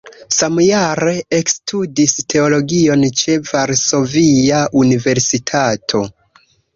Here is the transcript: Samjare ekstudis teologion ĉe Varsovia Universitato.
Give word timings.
Samjare 0.35 1.11
ekstudis 1.39 2.15
teologion 2.33 3.03
ĉe 3.19 3.35
Varsovia 3.49 4.63
Universitato. 4.85 6.03